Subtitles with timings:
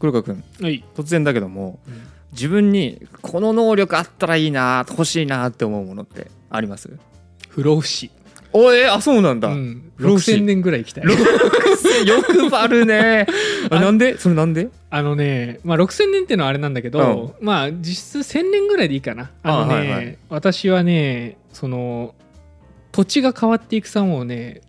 [0.00, 1.78] 黒川君はい、突然だけども
[2.32, 6.90] 自分にこの能力あったらいいな欲しいなって思うものってあります？
[7.48, 8.10] 不老不死、
[8.52, 10.32] おえあそうなんだ、うん、不老不死。
[10.32, 11.04] 6000年ぐらい生きたい。
[12.06, 13.26] 欲張るね。
[13.70, 14.16] あなんで？
[14.16, 14.70] それなんで？
[14.90, 19.30] あのね、まあ、6000年っていうのはあれなんだけど、まあ実質1000年ぐらいでいいかな。
[19.42, 20.18] あのねあはいはい。
[20.28, 22.14] 私はねその
[22.92, 24.62] 土地が変わっていく様をね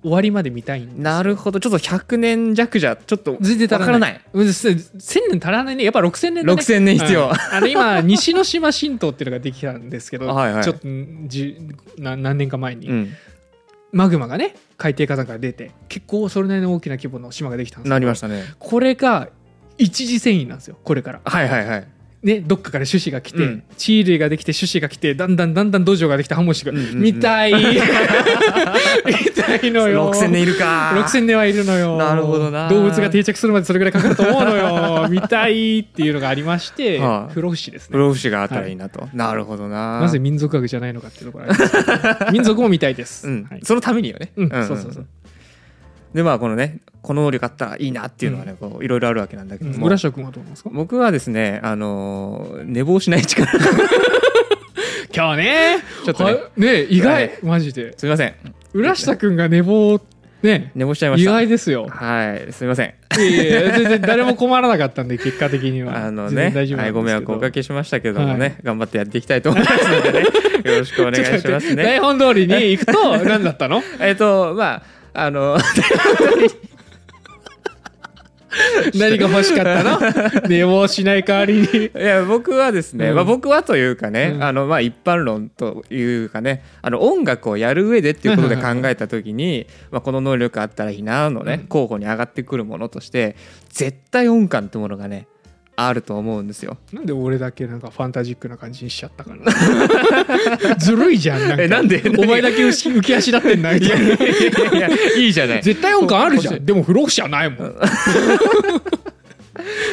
[0.00, 1.58] 終わりまで見たいなるほど。
[1.58, 3.86] ちょっと100年弱じゃちょっと全然足らない。
[3.86, 4.20] わからない。
[4.32, 5.84] うんせ1000年足らないね。
[5.84, 6.62] やっぱ6000年だね。
[6.62, 7.26] 6000年必要。
[7.26, 7.32] うん。
[7.32, 10.64] あの今 西之島神道っていうのができたんですけどはいはい。
[10.64, 10.86] ちょっと
[11.26, 13.12] じゅな何年か前に、うん。
[13.90, 18.44] マグマがね海底火山から出て結構それなりの大きな規模の島ができたんですなりましたね。
[18.58, 19.30] これが
[19.78, 20.78] 一次遷移なんですよ。
[20.84, 21.20] これから。
[21.24, 21.86] はいはいはい
[22.22, 23.62] ねどっかから種子が来て、うん。
[23.76, 26.98] 地類ができて種子が来てだんだんだんだん土壌ができてハモシが、うんうんうん。
[27.00, 27.52] 見たい。
[27.54, 27.60] 見
[29.34, 30.12] たいのよ。
[30.12, 30.92] 6000年いるか。
[30.96, 31.96] 6000年はいるのよ。
[31.96, 32.68] なるほどな。
[32.68, 35.08] 動物が定着するまでそれぐらいかかると思うのよ。
[35.10, 40.00] 見たいっていうのがありまして、はあ不老不死です不ね老不死があったらいいなと、なるほどな。
[40.00, 42.32] なぜ民族学じゃないのかっていうところあります。
[42.32, 43.46] 民族も見たいです、うん。
[43.48, 43.60] はい。
[43.62, 44.48] そのためによね、うん。
[44.48, 44.66] んん。
[44.66, 45.06] そうそうそう。
[46.14, 46.78] でまあこのね
[47.08, 50.68] この能力あったらいいなっていうのはね、こういろいろあるわけなんだけども、浦下君はどうなんですか？
[50.70, 53.50] 僕はですねあのー寝坊しない力。
[55.14, 55.78] 今日ね。
[56.04, 56.32] ちょっとね。
[56.34, 57.32] はね意外、はい。
[57.42, 57.94] マジで。
[57.96, 58.34] すみません。
[58.74, 59.98] 浦下君が寝坊
[60.42, 61.30] ね寝坊しちゃいま意した。
[61.32, 61.86] 外ですよ。
[61.88, 62.52] はい。
[62.52, 62.94] すみません。
[63.18, 65.96] いやいや全然誰も困らなかったんで結果的には。
[66.06, 68.54] あの全ね然大丈夫なんですけいご迷惑をおかけしましたけどもね、はい。
[68.62, 70.20] 頑張ってやっていきたいと思いますのでね。
[70.70, 73.82] よろしくお願いしますちょっと待ってね台本通りに行くと何だったの？
[74.00, 74.82] えっとま
[75.14, 75.56] ああの
[78.98, 80.00] 何が欲しかったの？
[80.48, 81.86] 寝坊しない代わりに。
[81.86, 83.14] いや僕はですね、うん。
[83.14, 84.42] まあ、僕はというかね、うん。
[84.42, 91.66] あのまあ一般論というかねあの音楽をやる上でっていうことで考えた時に、まあ、この能力あったらいいなのね、うん。
[91.68, 93.36] 候補に上がってくるものとして
[93.70, 95.26] 絶対音感ってものがね
[95.80, 96.76] あると思うんですよ。
[96.92, 100.74] なんで俺だけなんかファンタジックな感じにしちゃったかな。
[100.76, 101.62] ずるいじゃんなんか。
[101.62, 102.02] えなんで？
[102.18, 105.62] お前だけ浮き足立ってんなみたいないやいやいいじゃない。
[105.62, 106.64] 絶対音感あるじゃん。
[106.66, 107.74] でも不老不死はないもん。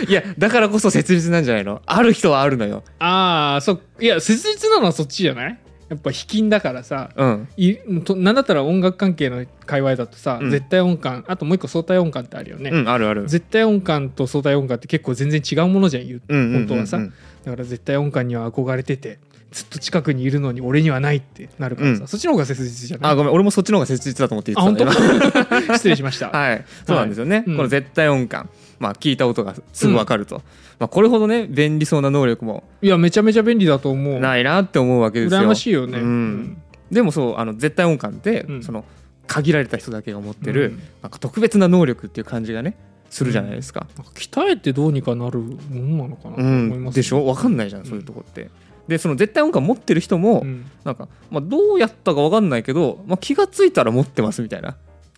[0.07, 1.81] いやだからこそ切実なんじゃないの？
[1.85, 2.83] ある人はあるのよ。
[2.99, 5.59] ああそいや切実なのはそっちじゃない？
[5.87, 7.47] やっぱ卑近だからさうん。
[7.57, 10.51] いとなんだったら音楽関係の界隈だとさ、うん。
[10.51, 13.27] 絶対音感あともう一個相対音感ってあるよね、うんあるある。
[13.27, 16.97] 絶対音感と相対音感って結構全然違うものじゃん言う本当はさ。
[16.97, 19.19] だから絶対音感には憧れてて
[19.51, 22.07] ずっと近くにいるのに俺にはないってなるからさ、うん。
[22.07, 23.11] そっちの方が切実じゃない？
[23.11, 27.55] あごめん俺もそっちの方が切実だと思って言ってた当んだ今 失礼しました、はい、そうなんですよね、うん。
[27.57, 28.49] この絶対音感、
[28.79, 30.41] まあ、聞いた音がすぐ分かると、
[30.79, 34.19] まあ、これほどね便利そうな能力もいやめちゃめちゃ便利だと思う。
[34.19, 35.41] ないなって思うわけですよ。
[35.41, 36.61] 羨ましいよね、うん。
[36.91, 38.63] でもそうあの絶対音感って、うん。
[38.63, 38.83] その
[39.27, 40.79] 限られた人だけが持ってる、うん。
[41.01, 42.75] なんか特別な能力っていう感じがね
[43.09, 47.23] するじゃないですか、鍛えてどうにかなるものなのかなとうん思います、でしょ？
[47.23, 48.49] 分かんないじゃん、そういうとこって。
[48.87, 50.65] でその絶対音感持ってる人も、うん。
[50.83, 54.75] なんか、まあ、どうやったか分かんないけど、まあ、気がついたら持ってますみたいな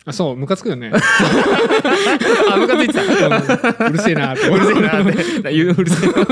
[0.08, 0.90] あそうムカつくよね。
[2.50, 3.02] あムカついてた。
[3.02, 3.92] うん。
[3.92, 4.48] うるせえなって。
[4.48, 5.04] うるせえなっ
[5.42, 5.52] て。
[5.52, 6.26] 言ううるせえなっ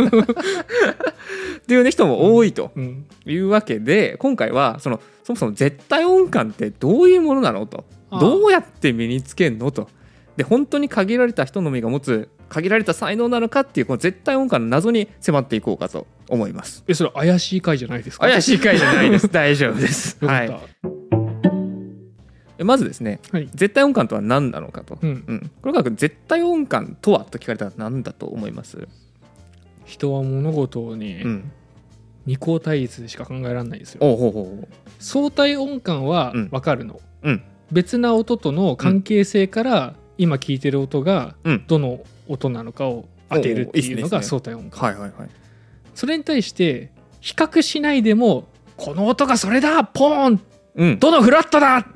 [1.67, 1.75] て。
[1.75, 2.71] いうね人も多いと。
[2.75, 3.05] うん。
[3.27, 7.85] いうわけで今回はそのそもそも絶対音感ってどういうものなのと。
[8.11, 9.89] どうやって身につけんのと。
[10.37, 16.85] で本当に限られた人のみが持つ限られた才能なのかっていうこの絶対音感の謎に迫っていこうかと思います。
[16.87, 18.27] えそれ怪しい回じゃないですか？
[18.29, 19.29] 怪しい回じゃないです。
[19.29, 20.17] 大丈夫です。
[20.25, 20.57] はい
[22.65, 23.49] まずですねはい。
[23.55, 25.25] 絶対音感とは何なのかと、うん。
[25.27, 28.89] うん、これから絶対音感とはと聞かれたら何だと思います、
[29.85, 31.53] 人は物事をね、うん、
[32.27, 34.01] 二項対立でしか考えられないですよ。
[34.01, 34.69] ほうほう
[34.99, 36.49] 相対音感はうん。
[36.49, 37.43] 分かるの、うん。
[37.71, 41.65] 別な音との関係性から今聞いてる音がうん。
[41.67, 44.91] どの音なのかを当てるっていうのが相対音感。
[44.93, 45.29] はいはいはい。
[45.95, 46.91] それに対して
[47.21, 50.41] 比較しないでもこの音がそれだポーン
[50.75, 50.99] うん。
[50.99, 51.87] どのフラットだ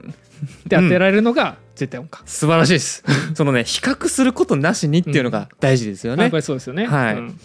[0.78, 3.02] って当てられるのが絶対音感、素晴らしいです。
[3.34, 6.22] そのね比較することなしにっていうのが大事ですよね。
[6.24, 7.14] やっぱ、りそうですよね、はい。
[7.16, 7.40] うん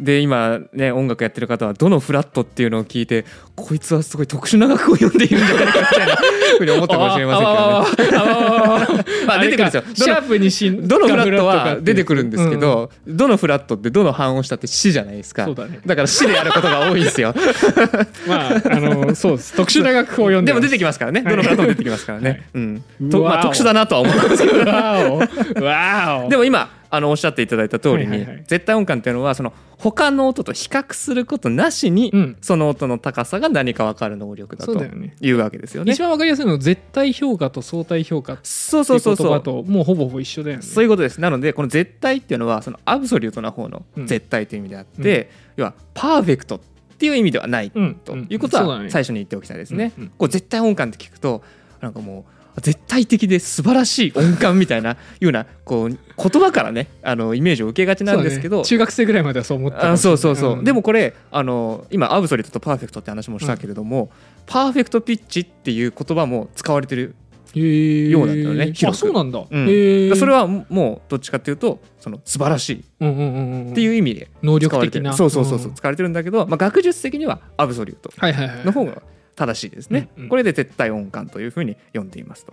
[0.00, 3.24] で今ね音楽やってる方はどのフラットっていうのを聞いて
[3.54, 6.16] こいつはすごい特殊な楽を読んでいるんじゃないかみたいな
[6.58, 9.04] ふうに思ったかもしれませんけどね。
[9.26, 9.82] まあ出てくるんですよ。
[9.94, 15.46] シャープにしんどのフラットかは出てくるんですけ、ど、どのフラットってどの半音したって死じゃないですか。
[15.46, 15.80] だね。
[15.86, 17.34] だから死でやることが多いんですよ。
[17.36, 17.38] う
[18.28, 19.54] んまああのそうです。
[19.54, 21.22] 特殊な楽譜を読んででも出てききますからね。
[21.22, 22.84] どのフラットも出てきますからね、うん。
[23.02, 24.70] うとまあ、特殊だなとは思ったんですけど。
[24.70, 25.20] わ
[25.60, 25.62] お。
[25.62, 26.28] わお。
[26.28, 28.44] でも今あのおっしゃっていただいた通りに、はいはいはい。
[28.46, 32.36] 絶対音感っていうのはその他の音と比較することなしに、うん。
[32.40, 35.92] その音の高さが何か分かる能力だというわけですよね。
[35.92, 39.16] 一番わかりやすいのは絶対評価と相対評価ってそういそう。
[39.16, 40.62] 言葉ともうほぼほぼ一緒だよね。
[40.62, 41.20] そういうことです。
[41.20, 44.06] なのでこの絶対っていうのはそのアブソリュートな方のうん。
[44.06, 46.60] 絶対という意味であって、要はパーフェクトっ
[46.98, 49.92] ていう意味ではないうんということは最初に言っておきたいですね。
[49.96, 50.10] うんうん。
[50.18, 51.42] こう絶対音感って聞くと
[51.80, 60.18] なんかもう絶対的で素晴らしい音感みたいなようなこう言葉からねあのイメージを受けがちなんですけど、ね中学生ぐらいまではそう思ってたかあもしれない。
[60.18, 60.64] そうそうそう、ん。
[60.64, 64.10] でもこれあの今アブソリュートとパーフェクトって話もしたけれども、
[64.46, 67.14] パーフェクトピッチっていう言葉も使われてる、
[67.54, 68.72] ようなんだよね。
[68.72, 70.16] 広そうなんだ、うん。
[70.16, 72.84] それはもうどっちかっていうとその素晴らしい。
[73.00, 73.24] うんうんうん
[73.66, 75.12] うんっていう意味で能力的な。
[75.12, 75.74] そうそうそうそう、ん。
[75.74, 78.64] 使われてるんだけど、まあ、学術的にはアブソリュートはいはいはい。
[78.64, 79.02] の方が
[79.36, 80.28] 正しいですね、うんうん。
[80.28, 82.52] これで絶対音感というふうに読んでいますと。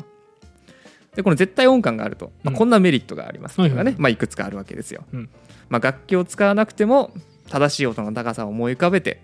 [1.15, 2.57] でこの絶対音感があると、まあ、うん。
[2.57, 3.95] こんなメリットがありますのがね、はいはい。
[3.97, 5.29] まあ、いくつかあるわけですよ、うん。
[5.69, 7.11] まあ、楽器を使わなくても
[7.49, 9.21] 正しい音の高さを思い浮かべて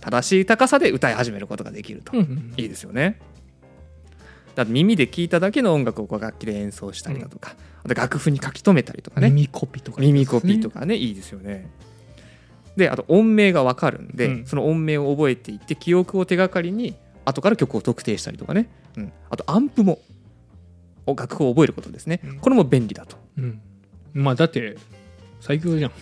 [0.00, 3.20] 正しい高さで歌い始めることができると、うんうんいいですよね。
[4.54, 9.30] だって耳で聞いただけの音楽をこう楽器で演奏したりだとか、あと楽譜に書き留めたりとかね。
[9.30, 11.70] 耳コピとか耳コピーとかねいいですよね
[12.76, 14.46] であと音名が分かるんで、うん。
[14.46, 19.98] その音名を覚えていって記憶を手がかりに後から曲を特定したりとかね、うん、あとアンプも
[21.06, 22.38] お楽譜を覚えることですね、うん。
[22.38, 23.16] これも便利だと。
[23.38, 23.60] うん。
[24.14, 24.76] まあだって
[25.40, 25.92] 最強じゃん。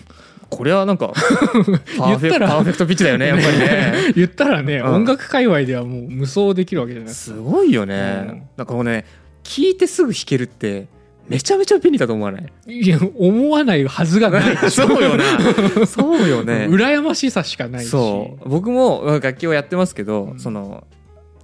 [0.48, 1.12] これはなんか
[1.96, 4.12] パーフ言ったらェパーフェクトピッチだよねやっぱりね。
[4.16, 4.94] 言ったらね、うん。
[4.94, 8.26] 音楽界隈ではもう無双できるわけじゃないですすかごいよね、うん。
[8.56, 9.04] なんかこのね
[9.44, 10.88] 聞いてすぐ弾けるって
[11.30, 12.52] めちゃめちゃ便利だと思わない？
[12.66, 14.56] いや思わないはずがない。
[14.70, 15.24] そうよな
[15.86, 16.66] そうよね。
[16.68, 17.88] 羨ましさしかないし。
[17.88, 18.48] そう。
[18.48, 20.40] 僕も楽器をやってますけど、うん。
[20.40, 20.86] その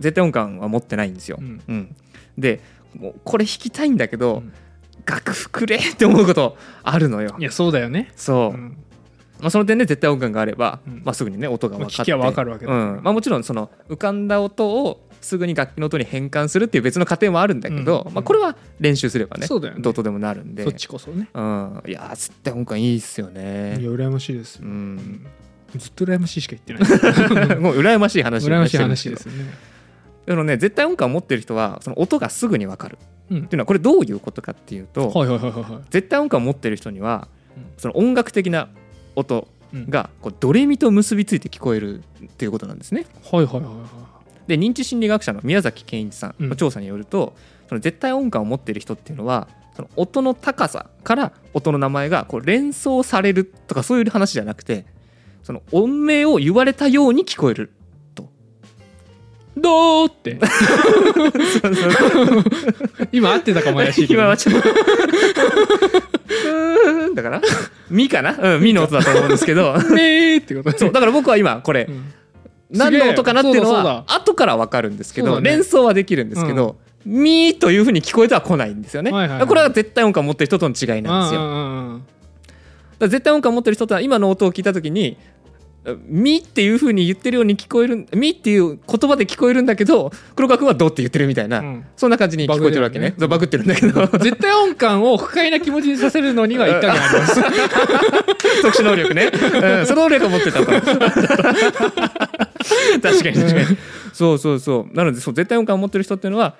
[0.00, 1.60] 絶対音感は持ってないんですよ、うん。
[1.68, 1.96] うん。
[2.36, 2.60] で
[2.98, 4.52] もうこれ弾きたいんだけど、うん。
[5.06, 7.36] 楽譜くれって思うことあるのよ。
[7.38, 8.10] いやそうだよね。
[8.16, 8.76] そう、うん。
[9.38, 11.02] まあ、その点で絶対音感があれば、うん。
[11.04, 13.00] まあ、すぐにね音が分かって、まあ聞きゃ分かるわけだうん。
[13.04, 19.48] まあ、もちろんその浮かんだ音をすぐに楽器の音に変換するっていう別の過程もあるんだけど、うんまあ、これは練習すればねね。
[19.78, 20.62] どうとでもなるんで。
[20.62, 21.28] そっちこそね。
[21.34, 25.26] うん、いやー絶対音感いいっすよいねや羨ましいですよ、うん。
[25.76, 27.58] ずっと羨ましいしか言ってない。
[27.58, 29.52] もう羨ましい話羨ましい話ですよね。
[30.28, 32.98] あのね絶対音感を持ってる人はその音がすぐに分かる。
[33.30, 33.38] うん。
[33.38, 35.12] っていうのはこれどういうことかっていうと、
[35.90, 37.64] 絶対音感を持ってる人にはうん。
[37.76, 38.68] その音楽的な
[39.16, 39.48] 音
[39.88, 43.06] がこうドレミと結びついて聞こえるっていうことなんですね。
[43.30, 44.15] はいはいはいはい
[44.46, 46.48] で認知心理学者の宮崎健一さんうん。
[46.50, 47.34] の調査によると、
[47.68, 54.86] その絶対音感を持ってる人っていうのはその音の高さから音の名前がこう連想されるとかそういう話じゃなくて
[55.42, 57.72] その音名を言われたように聞こえる
[58.14, 58.28] と。
[59.56, 60.38] どうって。
[63.12, 64.20] 今合ってたかも怪しいけど。
[64.20, 64.68] 今はちょっと。
[67.14, 67.40] だから
[67.88, 69.72] 「み」かなうん「み」の音だと思うんですけど。
[69.94, 72.12] ねーってことそうだから僕は今これうん
[72.70, 79.16] 何の音かなっていうのは後から分かるんですけど、連想はできるんですけど「み」というふうに聞こえては来ないんですよね、こ
[79.54, 85.16] れは絶対音感を持ってる人との違いなんですよ、絶対音感を持ってる人とは今の音を聞いた時に
[86.06, 91.84] 「み」っていうふうに言ってるように聞こえる「み」っていう言葉で聞こえるんだけど黒川君は「ど」って言ってるみたいな、うん。
[91.96, 93.10] そんな感じに聞こえてるわけね。
[93.10, 93.20] バグね。
[93.20, 94.06] そうバグってるんだけど。
[94.18, 97.42] 絶対音感を不快な気持ちにさせるのには一加減あります。
[98.62, 100.66] 特殊能力ね、うん、その能力を持ってたと。
[100.72, 100.82] 確
[103.00, 103.76] かに確かに。
[104.12, 104.96] そうそうそう。
[104.96, 106.54] なのでそう絶対音感を持ってる人っていうのは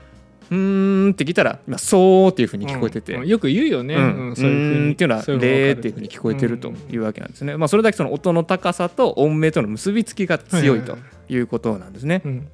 [0.51, 3.27] うーんって聞いたら今そうっていうふうに聞こえてて、うん。
[3.27, 4.29] よく言うよね、うん。
[4.29, 12.49] うんそういうふうっていうのは「そうれ」のっていうふうに聞こえてるというわけなんですね、まあ、それだけその音の高さと音名との結びつきが強いということなんですね、うん。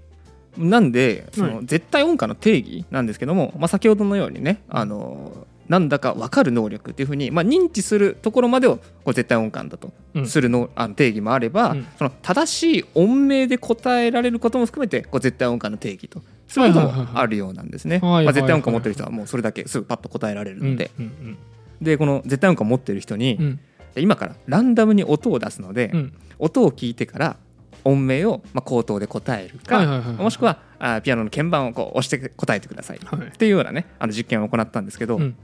[0.59, 10.27] なんでそはの絶対音感の定義なんですけども、まあ、先ほどのようにねあのなんだか分かる能力っていうふうに、まあ、認知するところまでをこう絶対音感だとうん。
[10.27, 11.87] するの,、あの定義もあれば、うん。
[11.97, 16.21] その正しい音名で答えられることも含めてこう絶対音感の定義と
[16.53, 17.99] そういうこともあるようなんですね。
[18.03, 21.39] まあ絶対音感持ってる人はもうそれだけすぐパッと答えられるので、うんうん
[21.81, 23.61] でこの絶対音感持ってる人に、うん。
[23.97, 26.13] 今からランダムに音を出すので、うん。
[26.39, 27.37] 音を聞いてから
[27.85, 30.17] 音名をまあ口頭で答えるか、はいはいはいはい。
[30.17, 33.27] もしくはあピアノの鍵盤をこう押して答えてください、はい。
[33.27, 35.37] っていうようなねあの実験を行ったんですけど、うん。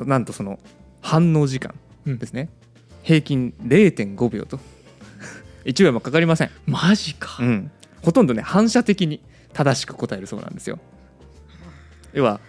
[0.00, 0.58] なんとその
[1.00, 1.74] 反応時間
[2.06, 2.48] うんですね、
[3.02, 4.58] 平均0.5秒と。
[5.64, 7.38] 1秒もかかりません、マジか。
[7.40, 7.70] うん、
[8.02, 9.20] ほとんどね反射的に
[9.52, 10.78] 正しく答えるそうなんですよ。
[12.12, 12.40] 要は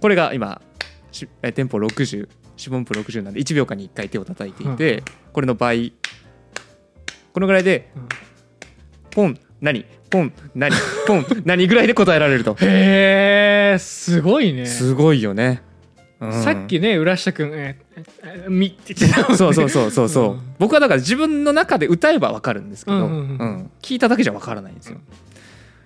[0.00, 0.60] これが今
[1.12, 5.02] しえテンポ60四分音符60なんで1秒間に1回手を叩いていて、
[5.32, 5.92] これの倍
[7.32, 8.08] このぐらいでうん。
[9.10, 10.74] ポン何ポン何
[11.06, 12.54] ポン何ぐらいで答えられると。
[12.60, 14.66] へえすごいね。
[14.66, 15.62] すごいよね。
[15.64, 15.69] うん
[16.20, 18.04] さっきね浦下君ええ
[18.46, 20.40] えみって言ってたそうそうそうそうそう、うん。
[20.58, 23.12] 僕はだから自分の中で歌えばわかるんですけど、うんうんう
[23.44, 23.70] ん。
[23.80, 24.98] 聞いただけじゃわからないんですよ。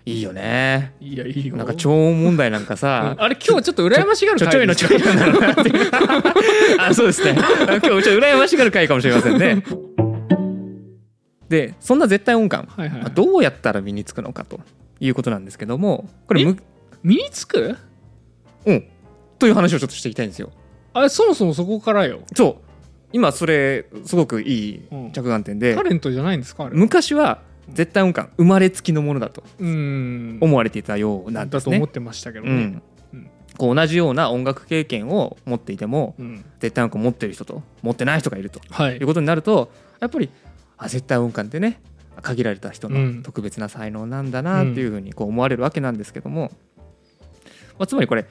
[0.07, 0.93] いいよね。
[1.01, 1.57] いやいいよ。
[1.57, 3.23] なんか超音問題なんかうさん。
[3.23, 5.71] あれ今日ちょっと羨ましがるちょちょいのちょいのなのかなって。
[5.71, 5.91] い う
[6.81, 7.33] あそうですね。
[7.33, 9.63] 今日ちょっと羨ましがる回かもしれませんね。
[11.49, 14.61] でそんな絶対音感、はいはいまあどうやったら身につくのかと
[14.99, 16.57] いうことなんですけどもこれむ
[17.03, 17.77] 身につく？
[18.67, 18.85] うん
[19.39, 20.51] という話をちょっとしていきたいんですよ。
[20.93, 22.21] あれそもそもそこからよ。
[22.35, 22.65] そう。
[23.13, 26.77] 今それすごくいいうん着眼点で、タレントじゃないんですかあれ。
[26.77, 30.39] 昔は絶対音感生まれつきのものだとうん。
[30.41, 31.73] 思われていたようなんですね。
[31.77, 31.89] だと思っ。
[31.89, 32.51] てましたけどね。
[32.51, 32.83] うん。
[33.13, 33.31] うん。
[33.57, 36.45] こう同じような音楽経験を持っていてもうん。
[36.61, 38.97] 絶対音感持ってる人と持ってない人がいるとはい。
[38.97, 40.29] いうことになるとやっぱり
[40.77, 41.81] あ絶対音感ってね
[42.23, 43.17] 限られた人うん。
[43.19, 46.51] の特別な才能なんだなっていうふうにこう思われるわけなんですけども、
[47.79, 48.27] まあ、つまりこれ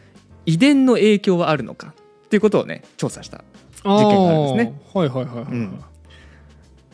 [0.46, 1.94] 遺伝の影響はあるのか？
[2.26, 3.44] っていうことをね調査した
[3.84, 4.82] 事件があるんですね。
[4.94, 5.84] はいはいはいはい、うん。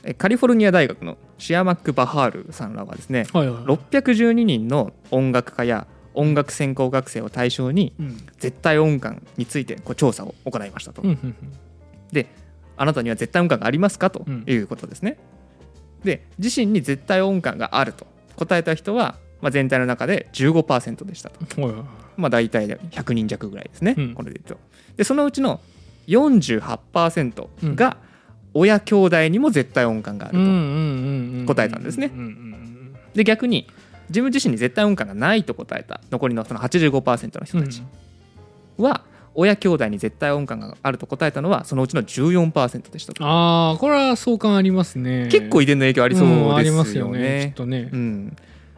[0.03, 8.17] えカリフォルニア大学のシアマック・バハールさんらはですねはいはい612人の音楽家や音楽専攻学生を対象にうん。
[8.39, 11.35] 絶対音感についてこう調査を行いましたと、うんうん
[12.81, 14.09] あなたには絶対音感がありますか？
[14.09, 15.17] とうんいうことですね、
[16.05, 21.85] で自身に絶対音感があると答えた人は、まあ、全体の中で15%でしたと。
[22.17, 24.13] まあ大体で100人弱ぐらいですね、うん。
[24.13, 24.59] これで言うと。
[24.97, 25.61] でそのうちの
[26.07, 27.97] 48%が
[28.53, 30.37] 親兄弟にも絶対音感がある
[31.45, 32.11] と、答えたんですね。
[33.13, 33.67] で逆に
[34.09, 37.65] 自分自身に絶対音感がないと答えた残りのその85%の人うん。
[37.65, 37.83] たち
[38.77, 39.03] は、
[39.35, 43.23] 親兄弟に絶対音感があると答えたのはそのうちの14%でしたと。
[43.23, 45.29] ああこれは相関ありますね。
[45.31, 46.51] 結構遺伝の影響ありそうですよね。
[46.51, 47.89] んありますよねきっとね。
[47.93, 48.35] うん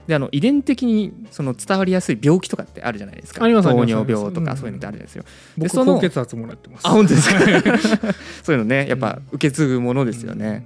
[0.08, 3.44] であの遺伝的にその伝わりやすい病気とかってあるじゃないですか。
[3.44, 4.46] あります糖尿病とうん。
[4.46, 5.24] かそういうのってあるじゃないですよ、
[5.58, 6.88] 僕その高血圧もらってます。
[6.88, 7.40] あ本当ですか？
[8.44, 10.66] そういうのねやっぱ受け継ぐものですよね、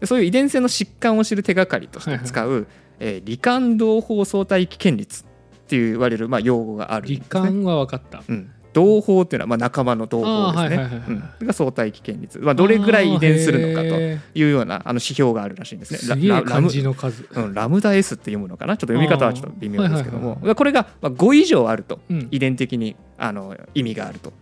[0.00, 2.66] でそういう遺伝性の疾患を知る手がかりとして使う、
[3.00, 5.24] えー罹患同胞相対危険率っ
[5.66, 8.22] ていう言われる、まあ、用語がある罹患は分かった。
[8.28, 11.02] うん、同胞っていうのはまあ仲間の同胞ですね。
[11.40, 16.28] うが相対危険率、まあ、どれぐらい遺伝するのかとへいうようなあの指標があるらしいんですね。
[16.28, 17.26] ララ漢ム字の数。
[17.32, 18.76] うん、ラムダ S って読むのかな？
[18.76, 20.38] ちょっと読み方はちょっと微妙ですけども。
[20.54, 22.00] これがまあ5以上あると。
[22.10, 22.28] うん。
[22.30, 24.32] 遺伝的にあの意味があると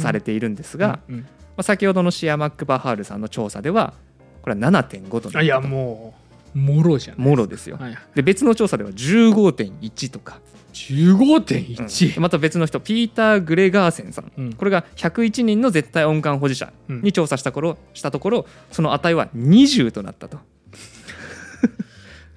[0.00, 1.20] されているんですが、うんうん。
[1.22, 1.26] ま
[1.58, 3.94] あ、先ほどのシアマック・バハールさんの調査では
[4.42, 6.14] これは7.5となあいやったとも
[6.54, 7.76] うもろじゃんもろですよ。
[7.78, 10.40] はいで別の調査では15.1とか、
[10.90, 11.06] うん。
[11.06, 14.32] 15.1また別の人ピーター・グレガーセンさん。
[14.36, 14.52] うん。
[14.52, 17.02] これが101人の絶対音感保持者うん。
[17.02, 20.38] に調査した頃したところその値は20となったと。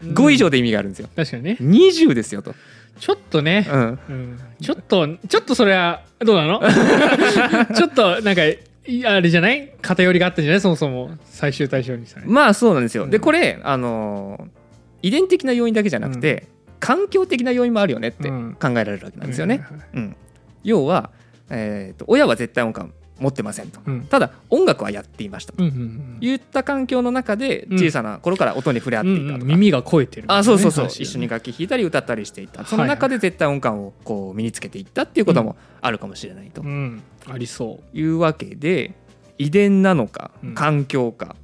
[0.04, 1.10] 5以上で意味があるんですよ。
[1.16, 1.58] 確かにね。
[1.60, 2.54] 20ですよと、
[3.00, 3.68] ちょっとね。
[3.70, 4.40] うん、うん。
[4.62, 6.62] ちょっとちょっとそれはどうなの？
[7.76, 8.60] ちょっとなんかい
[9.06, 9.74] あれじゃない？
[9.82, 10.62] 偏りがあったんじゃない？
[10.62, 13.08] そもそも最終対象にさまあそうなんですよ。
[13.08, 14.58] でうんこれあのー
[15.04, 16.48] 遺伝的な要因だけじゃなくて、
[16.80, 18.58] 環境的な要因もあるよねってうん。
[18.60, 19.66] 考えられるわけなんですよね。
[19.94, 20.16] うん。
[20.64, 21.12] 要は、
[21.50, 23.80] えーと親は絶対音感持ってませんと。
[23.86, 24.02] うん。
[24.06, 25.64] ただ音楽はやっていましたと。
[25.64, 27.78] うんうんうん言った環境の中でうん。
[27.80, 29.36] 小さな頃から音に触れ合っていたとか。
[29.36, 32.60] うんうん耳が肥えてるあそうそうそう、話一緒に楽器弾いたり歌ったりしていた。
[32.60, 36.62] はいその中で絶対音感をこう身につけていったっていうこともあるかもしれないと。
[36.62, 37.02] うん。
[37.28, 38.94] ありそいうわけで
[39.38, 40.54] 遺伝なのかうん。
[40.56, 41.36] 環境か、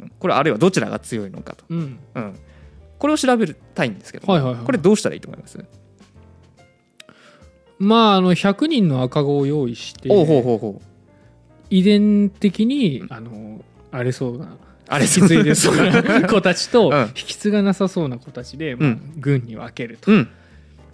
[0.00, 0.12] うん。
[0.18, 1.64] これあるいはどちらが強いのかと。
[1.68, 1.98] うん、
[3.02, 4.64] これを調べたいんですけど、はいはいはい。
[4.64, 5.58] これどうしたらいいと思います、
[7.80, 10.08] まああの100人の赤子を用意して
[11.68, 14.56] 遺伝的にあのあれそうな
[14.86, 17.00] あれ引き継いでそうな子たちと うん。
[17.08, 19.14] 引き継がなさそうな子たちで、まあうん。
[19.18, 20.12] 軍に分けると。
[20.12, 20.28] うん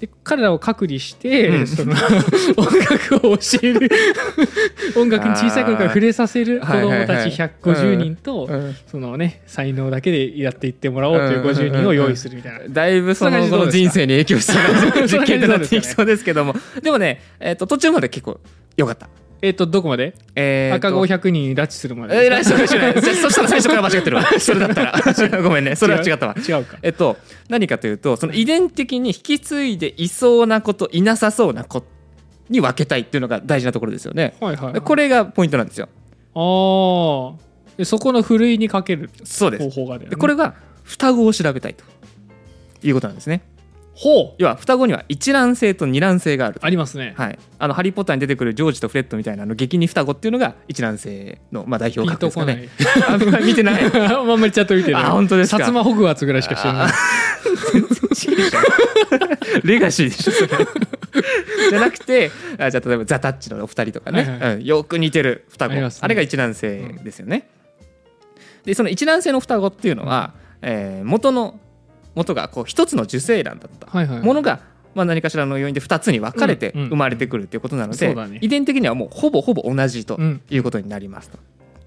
[0.01, 1.67] で彼らを隔離して、うん。
[1.67, 1.93] その
[2.57, 3.91] 音楽を教える
[4.97, 7.07] 音楽に小さい頃から触れさせる子はいはいはい。
[7.07, 8.77] 供たち150人と、うん。
[8.87, 12.61] そのね才能だけでやっていってもらおうという50人を用意するみたいな。
[12.69, 13.79] だいぶそのそんな感じどうですか？
[13.79, 14.57] 人生に影響し そう
[15.01, 16.55] な実験となっていきそそうですけども。
[16.83, 18.41] でもね、えっと途中まで結構
[18.77, 19.09] よかった、
[19.41, 20.15] えっとどこまで？
[20.35, 22.25] えーと赤子100人拉致するまで。
[22.25, 24.25] えー、来週来週来週 そしたら最初から間違ってるわ。
[24.39, 25.43] それだったら。
[25.43, 25.77] ごめんね。
[25.77, 26.35] それは違ったわ。
[26.37, 26.79] 違うか。
[26.83, 27.17] えっと
[27.49, 31.85] 何かというとその遺伝的に引き継いでいそうな子といなさそうな子
[32.51, 34.35] に分けたいっていうのが大事なところですよね。
[34.41, 35.89] はいはいこれがポイントなんですよ。
[36.35, 39.65] ああでそこのふるいにかけるそうです。
[39.65, 40.11] 方法があるよね。
[40.11, 41.85] でこれが双子を調べたいと
[42.83, 43.43] いうことなんですね
[43.99, 44.35] ほう。
[44.39, 46.65] 要は双子には一卵性と二卵性があると。
[46.65, 47.15] ありますね。
[47.17, 52.57] はい、あのハリー・ポッターに出てくるジョージとフレッドみたいなあの激似双子っていうのが一卵性の、まあ、代表ピン格ですかとこない。
[52.63, 52.69] ね。
[53.43, 53.83] あ見てない。
[53.83, 55.03] あんまりちゃんと見てない。
[55.03, 55.57] あ本当ですか。
[55.57, 56.93] 薩摩ホグワーツぐらいしか知らない。
[59.65, 60.49] レガシーでしょそれ。
[61.71, 65.75] じゃなくてあじゃあ例えばザ・タッチのお二人とかね、はいはうん、よく似てる双子。
[65.75, 65.91] あ,、ね。
[66.07, 67.49] れが一卵性ですよね、
[68.65, 71.59] でその一卵性の双子っていうのは、えー元の
[72.19, 73.87] 元がこう一つの受精卵だった。
[73.87, 74.61] はいはいものが、
[74.95, 76.89] まあ、何かしらの要因で2つに分かれてうんうん。
[76.89, 78.39] 生まれてくるっていうことなので、そうだね。
[78.43, 81.39] 遺伝的にはもうほぼほぼ同じとうんいうことになりますと。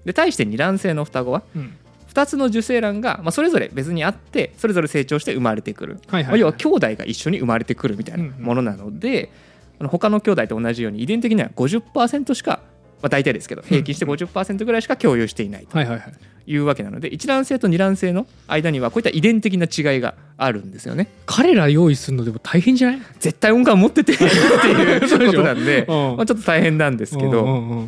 [0.04, 1.74] で対して二卵性の双子はうん。
[2.12, 9.30] 2つの受精卵が、まあ、それぞれ別にあってそれぞれ成長して生まれてくる、はいはいまあ要は兄弟が一緒に生まれてくるみたいなものなので、
[9.78, 12.60] あの他の兄弟と同じように遺伝的には50%しか、
[13.00, 15.76] まあ、大体ですけど平均して50%ぐらいしか共有していないと。
[15.76, 16.12] はいはいはい
[16.46, 21.08] いうわけなので一卵性と二卵性の間にはこういった遺伝的な違いがあるんですよね。
[21.26, 23.02] 彼ら用意するのでも大変じゃない？
[23.20, 26.16] 絶対音感持っててっていう ことなんで、うん。
[26.16, 27.84] まあ、ちょっと大変なんですけど、うんうんうん。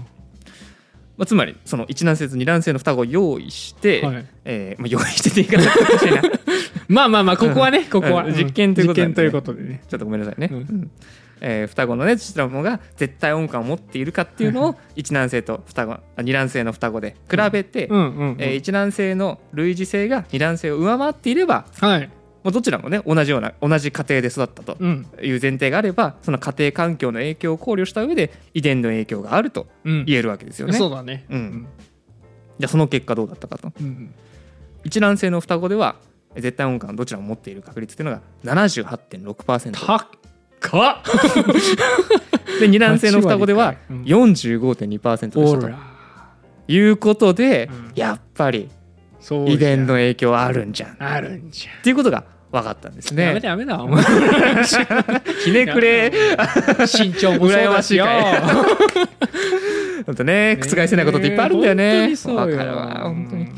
[1.16, 4.26] まあ、つまりその一卵性と二卵性の双子を用意して、はい。
[4.44, 6.30] えーまあ、用意してって言い方おかなちょ
[6.88, 8.24] まあまあまあここはねここは。
[8.24, 9.14] うん実験ということでね。
[9.14, 9.82] ということでね。
[9.86, 10.58] っとごめんなさいね、うん。
[10.58, 10.90] うん
[11.46, 18.36] えー双子のねどちらもが絶対音感を持っているかっていうのを 一卵性と双子あ二卵性の双子で比べて、うんうんうん。
[18.38, 22.10] えー一卵性の類似性が二卵性を上回っていればはい。
[22.42, 25.06] もうどちらもね同じような同じ家庭で育ったとうん。
[25.22, 30.04] いう前提があればその家庭環境の影響を考慮した上で遺伝の影響があるとうん。
[30.06, 30.72] 言えるわけですよね。
[30.72, 31.26] そうだね。
[31.30, 31.66] うん。
[32.58, 33.72] じゃあその結果どうだったかと。
[33.80, 34.14] うん
[34.86, 35.96] 一卵性の双子では
[36.36, 40.08] 絶対音感どちらも持っている確率っていうのが78.6%高っ
[42.60, 44.02] で二卵性の双子ではうん。
[44.02, 45.70] 45.2%でしたと。
[46.66, 47.92] いうことで、うん。
[47.94, 48.70] やっぱり
[49.46, 50.90] 遺伝の影響あるんじゃん。
[50.92, 53.40] っあるんじていうことが分かったんですね。
[53.40, 53.46] て。
[53.46, 54.04] やめだお前
[55.44, 56.12] ひねくれ。
[56.80, 58.64] 身長もそうだしよ羨ま
[60.06, 61.90] 本当ね覆せないことっていっぱいあるんだよね。
[61.92, 62.40] 本当にそうよ。
[62.40, 63.48] わかるわ本当に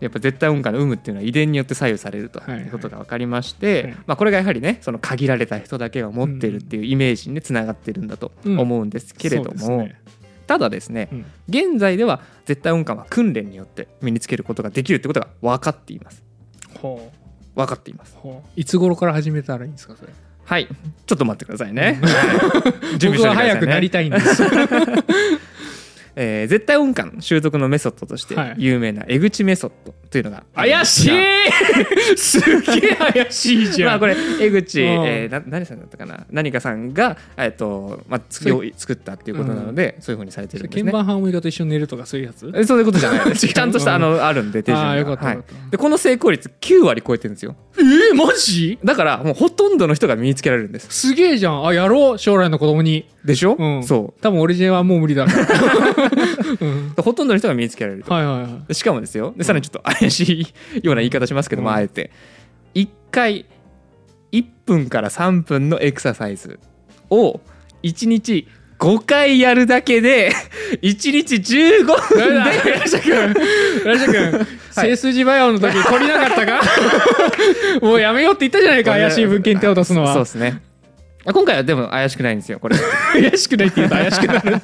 [0.00, 3.92] やっぱ絶対音感の有無っていうのは遺伝によって左右されるとはいうことが分かりまして、はい。
[4.06, 10.00] まあ、これがやはりねその限られた人だけが持ってるっていうイメージにねつながってるんだと思うんですけれども、そうですね。
[10.46, 11.24] ただですね、うん。
[11.48, 16.22] 現在では絶対音感は訓練によって身につけることができるってことが分かっています。
[16.74, 17.12] ほ
[17.54, 18.16] 分かっています。
[18.56, 20.12] いつ頃から始めたらいいんですかそれ？
[20.44, 20.66] はい。
[21.06, 23.50] ちょっと待ってくださいね、はい 準備してくださいね。
[23.50, 24.42] 早くなりたいんです
[26.20, 28.54] えー絶対音感習得のメソッドとしてはい。
[28.58, 32.16] 有名な江口メソッドというのが怪しい。
[32.16, 33.90] すげえ怪しいじゃん。
[33.90, 34.88] まあこれ江口、うん。
[35.06, 36.26] えーな何さんだったかな？
[36.30, 38.50] 何かさんが、えっとまあ、作
[38.92, 40.90] ったっていうことなので、そういうふうにされてるんですね。
[40.90, 42.50] 鍵盤ハーモニカと一緒に寝るとかそういうやつ？
[42.54, 44.90] えそういうことじゃない ちゃんとしたあのあるんで手順が。
[44.92, 45.38] あーよかったはい。
[45.70, 47.54] でこの成功率9割超えてるんですよ。
[47.78, 48.78] えー、マジ？
[48.84, 50.88] だからもうほとんどの人が身につけられるんです。
[50.90, 51.66] すげえじゃん。
[51.66, 53.06] あやろう将来の子供に。
[53.24, 53.84] でしょ、うん。
[53.84, 55.26] そ多分オリジナルはもう無理だ。
[56.60, 58.50] うん、うほとんどの人が身につけられると、はいはいはい。
[58.68, 59.34] でしかもですよ。
[59.36, 60.42] でさらにちょっと怪し
[60.80, 61.74] いような言い方しますけども、うん。
[61.74, 62.10] あえて。
[62.74, 63.46] 1回
[64.32, 66.60] 1分から3分のエクササイズ
[67.10, 67.40] を
[67.82, 68.46] 1日
[68.78, 70.30] 5回やるだけで
[70.82, 71.84] 1日15
[72.14, 73.34] 分ラでラシャ君
[73.84, 76.60] ラシャ君整数字バイオの時取りなかったか？
[77.82, 80.12] もうやめようって言ったじゃないか怪しい文献手を出すのは。
[80.14, 80.60] そうですね。
[81.24, 82.76] あ今回はでも怪しくないんですよこれ。
[83.20, 84.60] 怪しくないって言うと怪しくなる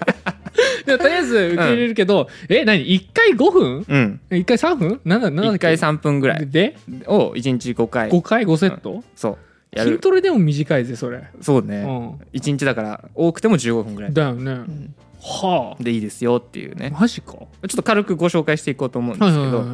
[0.99, 3.85] とりあえず受け入れるけど、え何？1回5分？
[3.89, 4.21] うん。
[4.31, 5.01] 1回3分？
[5.05, 6.49] なんだなんだっ1け回3分ぐらい。
[6.49, 6.77] で？
[7.07, 8.11] を1日5回。
[8.11, 9.39] 5回5セット、そう。
[9.73, 9.91] やる。
[9.91, 14.11] 筋トレでも短いぜそれ、そうね、う1日だから多くても15分ぐらい。
[14.11, 14.95] ん、だよね、ん。
[15.21, 16.93] はでいいですよっていうね。
[16.95, 17.33] あマジか。
[17.33, 19.65] ちょっと軽くご紹介していこうと思うんではいすけど、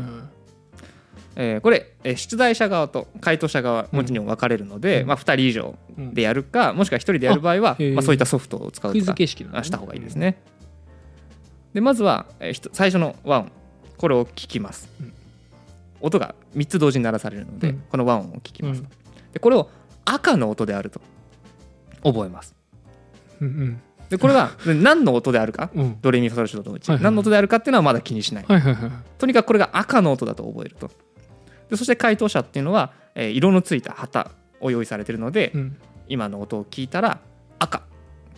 [1.37, 5.09] えーこれ、えー出題者側と回答者側もちろん分かれるので、うん。
[5.09, 6.15] まあ、2人以上うん。
[6.15, 9.65] でやるかもしくは1人でやる場合はまあ、そういったソフトを使うとか形式なのね。
[9.65, 10.41] した方がいいですね。
[11.75, 13.53] でまずは、えー最初の和音
[13.97, 15.13] これを聞きます、うん。
[16.01, 17.83] 音が3つ同時に鳴らされるので、うん。
[17.91, 18.89] この和音を聞きます、うん。
[19.33, 19.71] でこれを
[20.05, 21.01] 赤の音であると
[22.03, 22.55] 覚えます。
[23.41, 25.71] うんでこれがで 何の音であるか？
[25.75, 25.81] うん。
[25.83, 28.45] うんドレミファソラシドとうち、何の音であるかっていうのはまだ気にしない。
[29.19, 30.91] とにかくこれが赤の音だと覚えると。
[31.69, 35.77] でそして回答者っていうのは、えー色のついた旗を用意されているので、うん。
[36.09, 37.21] 今の音を聞いたら
[37.61, 37.83] 赤っ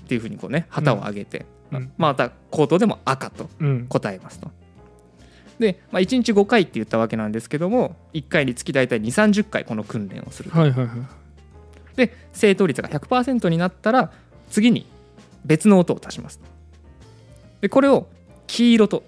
[0.06, 1.90] ていうふうにこうね旗を上げて、うん。
[1.96, 3.86] また口頭でも赤とうん。
[3.88, 4.50] 答えますと。
[5.58, 10.98] で、まあ、1日5回って言ったわけなんですけども1回につき大体2 3 0回この訓練をすると、はいはいはい。
[11.96, 14.12] で正答率が100%になったら
[14.50, 14.86] 次に
[15.44, 16.40] 別の音を足します
[17.60, 18.08] でこれを
[18.46, 19.04] 黄色と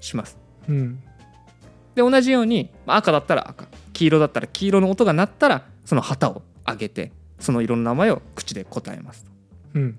[0.00, 0.38] します。
[0.68, 1.02] うん。
[1.94, 3.66] で同じようにまあ赤だったら赤。
[3.92, 9.26] 黄色だったら黄色の音が鳴ったらその旗を上げてその色の名前を口で答えます
[9.74, 9.98] うん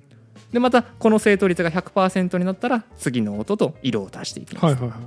[0.51, 4.99] でまたこの正答率が100%になったら次の音と色を足していきます、はいはいはい。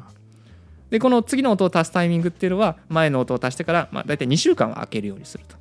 [0.91, 5.57] でこの次の音を足すタイミングっていうのは前の音を足してから、まあ、大体2週間は空けるようにすると、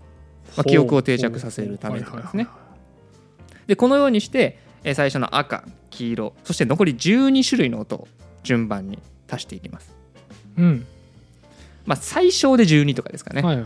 [0.56, 2.48] まあ、記憶を定着させるためとかですね。
[3.68, 8.08] でこのようにして、えー最初の赤黄色そして残り12種類の音を
[8.44, 9.96] 順番に足していきます。
[10.58, 10.86] うん。
[11.86, 13.66] まあ最小で12とかですかね、はいはい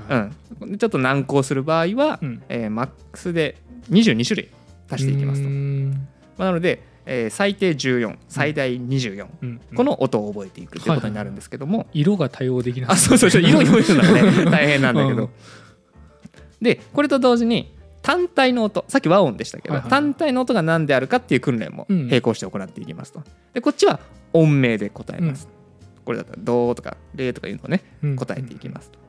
[0.62, 2.44] うん、でちょっと難航する場合は、うん。
[2.50, 3.58] えーマックスで
[3.90, 4.50] 22種類
[4.90, 5.50] 足していきますと。
[5.50, 9.62] まあなので、えー最低14最大24、うん。
[9.76, 12.92] この音を覚えていくということになるんですけども、色が多様できな。
[12.92, 14.46] あそうそうそう色々言うのはね。
[14.52, 15.30] 大変なんだけど、うん。
[16.62, 18.84] でこれと同時に単体の音。
[18.88, 22.08] さっき和音でしたけど、はいはい単体の音が何であるかっていう訓練もうん。
[22.08, 23.24] 並行して行っていきますと。
[23.54, 24.00] でこっちは
[24.34, 25.48] 音名で答えます、
[26.04, 28.16] これだったら「どう」とか「れ」とかいうのをねうん。
[28.18, 29.00] 答えていきますと。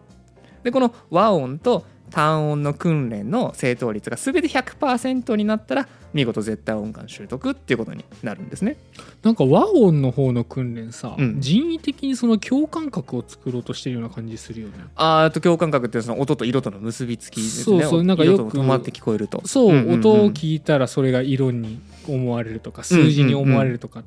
[0.62, 8.76] でこの和音と単音の訓練の正答率が全て100%になったら見事絶対音感習得っていうことになるんですね。
[9.22, 11.40] なんか和音の方の訓練さ、うん。
[11.40, 14.74] 人為的にその共感覚を作ろうとしてるような感じするよね。
[14.96, 17.80] あーあと共感覚っていうのはその音と色との結びつきですね。
[17.82, 19.46] そうそうなんかよく色と伴って聞こえると。
[19.46, 19.94] そう、んんん。
[20.00, 24.02] 音を聞いたらそれが色に思われるとか数字に思われるとか、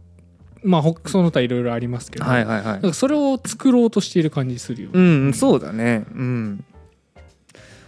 [0.64, 2.94] まあほその他いろいろありますけど、はいはいはい。
[2.94, 6.06] それを作ろうとしている感じするよ、うんそうだね。
[6.16, 6.64] うん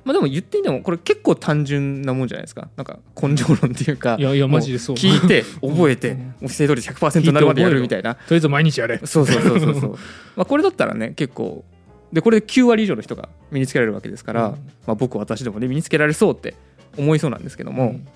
[0.05, 2.69] まあでも言ってみてもこれ結構単純なもんじゃないですか。
[2.75, 4.17] なんか根性論っていうか。
[4.19, 4.95] いやいやマジでそう。
[4.95, 6.17] 聞いて覚えてうん。
[6.19, 8.15] もう正答率100%になるまでやるみたいな。
[8.15, 8.97] とりあえず毎日やれ。
[9.05, 9.91] そうそうそうそうそう。
[10.35, 11.63] まあこれだったらね結構。
[12.11, 14.53] でこれで9割以上の人が身につけられるわけですから、うん。
[14.85, 16.55] まあ、僕私でもね身につけられそうって
[16.97, 18.07] 思いそうなんですけども、うん。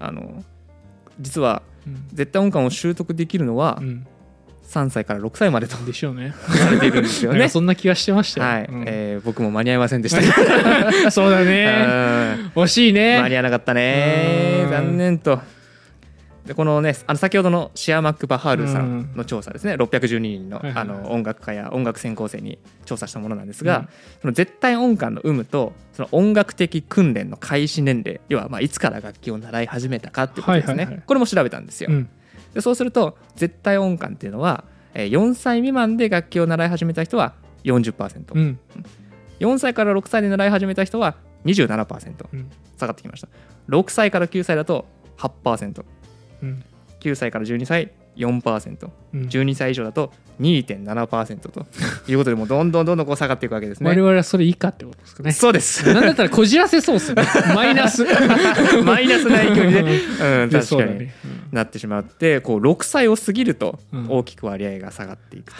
[0.00, 0.42] あの
[1.20, 2.04] 実はうん。
[2.12, 4.06] 絶対音感を習得できるのはうん
[4.68, 5.76] 3歳から6歳までと。
[5.86, 6.34] でしょうね。
[6.70, 7.48] れているんですよね。
[7.48, 8.84] そんな気がしてましたよ、はい、うん。
[8.86, 10.20] えー僕も間に合いませんでした。
[11.10, 12.52] そうだうねん。
[12.54, 13.18] 惜しいね。
[13.18, 14.60] 間に合わなかったね。
[14.64, 14.70] うん。
[14.70, 15.40] 残念と。
[16.44, 19.74] でこのねあの先ほどのシアマック・バハールさんの調査ですね。
[19.74, 23.88] 612人の,、あの音楽家や音楽専攻生に調査したものなんですが、うん。
[24.22, 32.08] その絶対音感の有無とその音楽的訓練の開始年齢要はまあいつから楽器を習い始めたかっていうことですね、これも調べたんですよ、うん
[32.54, 37.34] でそうすると絶対音感っていうのはえー4歳未満で楽器を習い始めた人は
[37.64, 38.58] 40%、うん。
[39.40, 42.50] 4歳から6歳で習い始めた人は27%うん。
[42.78, 43.28] 下がってきました。
[43.68, 44.86] 6歳から9歳だと
[45.18, 45.84] 8%9
[46.42, 46.64] うん。
[47.14, 49.54] 歳から12歳 4%12 うん。
[49.54, 51.66] 歳以上だと2.7%と。
[52.08, 53.88] いうことでもうどんどんどんどんこう下がっていくわけですね。
[53.90, 55.32] 我々はそれ以下ってことですかね。
[55.32, 55.92] そうです。
[55.92, 57.22] なんだったらこじらせそうっすね。
[57.54, 58.04] マイナス。
[58.84, 59.80] マイナスな影響 にね、
[60.42, 60.62] うん、で確かに。
[60.62, 61.14] そうだね
[61.52, 64.06] なってしまってこう6歳を過ぎるとうん。
[64.10, 65.52] 大きく割合が下がっていく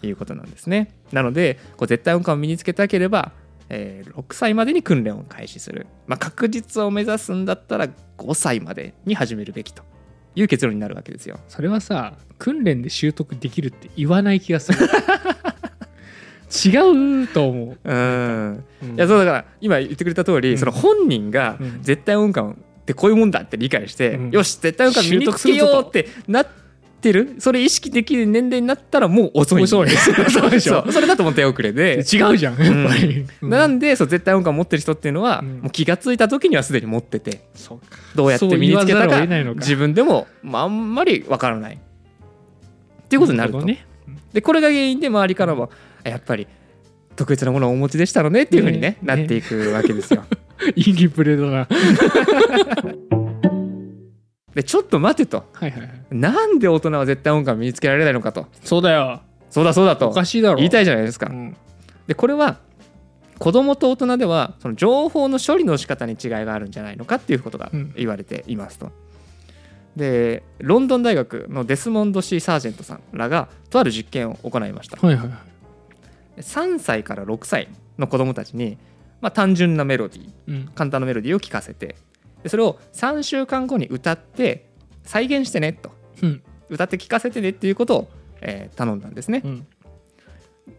[0.00, 0.94] ということなんですね。
[1.12, 3.32] なのでこう絶対音感を身につけたければ、
[3.68, 9.82] えー6歳までに訓練を開始する、まあ、確実を目指すんだったら5歳までに始めるべきと
[10.34, 11.38] いう結論になるわけですよ。
[11.48, 14.78] それはさ訓練で習得できるって言わない気がする。
[16.54, 18.64] 違うと思う、うん。
[18.82, 18.94] うん。
[18.94, 20.58] いやそうだから今言ってくれた通り、うん。
[20.58, 21.82] その本人がうん。
[21.82, 22.62] 絶対音感
[22.92, 24.30] ってこういうもんだって理解して、うん。
[24.30, 26.46] よし絶対音感身につけようってなっ
[27.00, 27.36] てる。
[27.38, 29.62] それ意識できる年齢になったらもう遅い。
[29.62, 29.88] ん遅い
[30.30, 30.90] そうでしょ。
[30.92, 32.04] それだともう手遅れで。
[32.12, 32.62] 違うじゃん。
[32.62, 33.50] やっぱり、うん。
[33.50, 35.48] なんでそう絶対音感持ってる人っていうのは、うん。
[35.60, 37.40] もう気がついた時にはすでに持ってて
[38.14, 39.26] どうやって身につけたか
[39.56, 41.74] 自分でも、まあ、あんまりわからない。
[41.74, 41.78] っ
[43.08, 43.62] ていうことになると。
[43.62, 43.86] ね。
[44.32, 45.70] でこれが原因で周りからも
[46.04, 46.46] やっぱり
[47.16, 48.90] 特別なものをお持ちでしたのねっていうふうにね。
[48.90, 48.98] ね。
[49.02, 50.24] なっていくわけですよ。
[50.76, 51.68] いいリプレーだな
[54.54, 55.46] でちょっと待てと。
[55.52, 55.90] はいはいはい。
[56.10, 58.46] なんで大人は絶対音感身につけられないのかと。
[58.62, 59.22] そうだよ。
[59.48, 60.08] そうだそうだと。
[60.08, 60.58] おかしいだろ。
[60.58, 61.28] 言いたいじゃないですか。
[61.30, 61.56] うん。
[62.06, 62.58] でこれは
[63.38, 67.94] 子供と大人ではその情報の処理の仕方に違いがあるんじゃないのかっていうことがうん。
[67.96, 68.92] 言われていますと。
[69.96, 74.98] でロンドン大学のデスモンド・シー・サージェントさんらがとある実験を行いました。
[75.04, 76.40] はいはいはい。
[76.40, 78.78] 3歳から6歳の子供たちに、
[79.22, 80.68] まあ、単純なメロディーうん。
[80.74, 81.96] 簡単なメロディーを聞かせて
[82.42, 84.68] でそれを3週間後に歌って
[85.04, 85.90] 再現してねと。
[86.22, 86.42] うん。
[86.68, 89.42] 歌って聞かせてねっていうことを、えー頼んだんですね。
[89.44, 89.66] うん。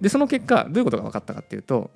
[0.01, 1.91] でその結果どういうことが分かったかっていうと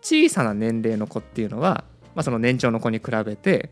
[0.00, 3.70] 小さな年齢の子っていうのは、まあ、その年長の子に比べて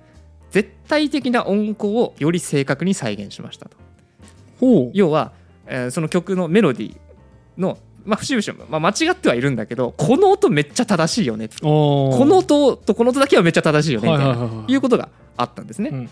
[0.50, 3.76] 絶対的な音符をより正確に再現しましたと。
[4.60, 4.90] ほう。
[4.94, 5.32] 要は、
[5.66, 6.96] えーその曲のメロディー
[7.58, 11.48] の、まあ、節々、まあ、間違ってはいるんだけどこの音めっちゃ正しいよね。
[11.48, 15.90] ここの音とこの音だけはめっちゃ正しいよねみたいうことがあったんですね。
[15.90, 16.10] うん。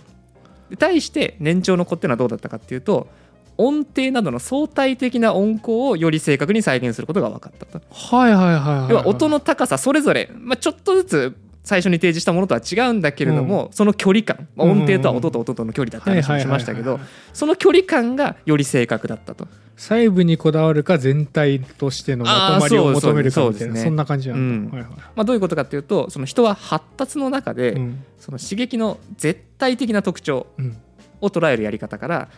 [0.71, 3.09] で対して年長の子っていうのはどうだったかっていうと
[3.57, 7.81] 音程などの相対的な音符をより正確に再現することが分かったと。
[7.91, 8.91] はいはいはいはい。
[8.91, 11.37] 要は音の高さそれぞれ、まあ、ちょっとずつ
[11.69, 16.99] 最初に提示したものとは違うんだけれども、その距離感、まあ音程とは音と音との距離だって話をしましたけど
[17.35, 19.47] その距離感がより正確だったと。
[19.77, 24.83] 細部にこだわるか全体としてのまとまりを求めるかみたいなそんな感じなんだ、うん。
[24.83, 25.01] はいはい。
[25.15, 28.05] まあ、どういうことかっていうとその人は発達の中で、うん。
[28.19, 30.77] その刺激の絶対的な特徴うん。
[31.21, 32.29] を捉えるやり方から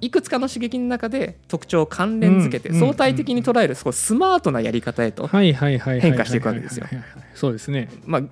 [0.00, 6.86] いくつかの刺激の中で特徴を関連づけてうん相対的に捉える少しスマートなやり方へと、変化していくわけですよ。
[7.34, 8.22] そうですね、まあ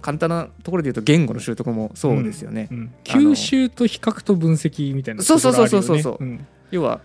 [0.00, 2.68] 簡単なところで言うと言語の習得もそうですよね。
[2.70, 7.00] うんあの吸収と比較と分析みたいなそうそうそうそうそうところあるよね要は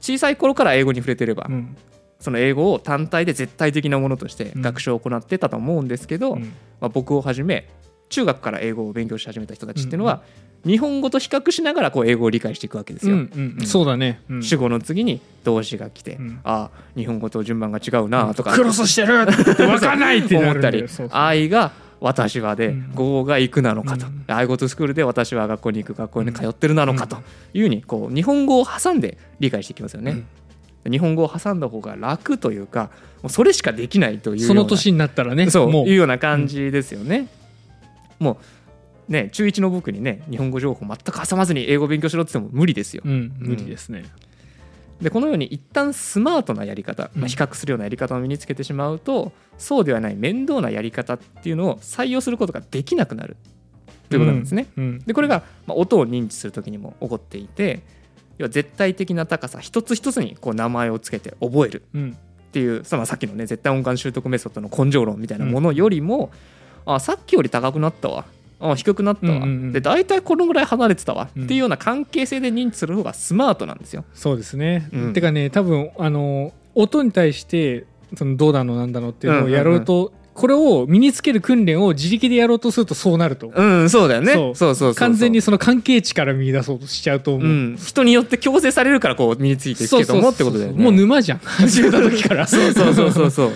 [0.00, 1.76] 小さい頃から英語に触れてれば、うんうん
[2.20, 6.52] その英語を単体で絶対的なものとして学習を行ってたと思うんですけど、うん。
[6.78, 7.68] まあ、僕をはじめ
[8.10, 10.22] 中学から英語を勉強し始めた人たちっていうのは、
[10.66, 13.14] 日本語と比較しながらこう英語を理解していくわけですよ。
[13.14, 13.66] うんうんうん。
[13.66, 14.42] そうだね、うん。
[14.42, 16.40] 主語の次に動詞が来て、うん。
[16.44, 21.18] ああ日本語と順番が違うなとか、クロスしてるって分かんないって思ったりよそうそう。
[21.18, 22.94] 愛が私はでうん。
[22.94, 24.24] 語が行くなのかと、うん。
[24.26, 27.18] 愛語とスクールで私は学校に行く学校に通ってるなのかと
[27.54, 30.24] いうふうにこう日本語を挟んで理解していきますよね。
[30.88, 32.90] 日本語を挟んだ方が楽というか
[33.22, 35.86] もうそれしかできないというようなその年になったらねそうもう。
[35.86, 37.28] いうような感じですよね。
[38.18, 38.38] も
[39.08, 43.02] うね中1の僕にね日本語情報全く挟まずに英語を勉強しろって言っても無理ですよ。
[43.04, 44.04] うん無理ですね、
[45.00, 47.20] でこのように一旦スマートなやり方、うん。
[47.22, 53.36] まあ、比較するようなやり方を身につけてしまうと、そうではない面倒なやり方っていうのを採用することができなくなる。
[54.08, 54.66] ということなんですね。
[54.76, 54.98] うん。
[55.00, 57.80] でこれが、まあ、音を認知する時にも起こっていて
[58.38, 61.82] 要は絶対的な高さ一つ一つにこう名前をつけて覚える。
[61.94, 62.16] うん。
[62.50, 66.32] っていうさっきのね絶対音感習得メソッドの根性論みたいなものよりも、
[66.84, 68.24] あさっきより高くなったわ
[68.60, 69.72] あ低くなったわ、うんうんうん。
[69.72, 71.44] で大体このぐらい離れてたわ、うん。
[71.44, 74.04] っていうような関係性で認知する方がスマートなんですよ。
[74.14, 75.12] そうですね、うん。
[75.12, 83.62] てかね多分あの音に対してそのどうだのなんだのっていうのをやろうと、これを身につける訓練を自力でやろうとするとそうなると思う。
[83.62, 84.32] うんそうだよね。
[84.32, 84.54] そう。
[84.54, 84.94] そうそうそうそう。
[84.94, 90.82] 完全にその関係値から見出そうとしちゃうと思う、うん、人によって強制されるからこう身についていくけどもってことだよね。
[90.82, 91.38] もう沼じゃん。
[91.38, 92.46] 始めた時から。
[92.46, 93.50] そ うそうそうそうそう。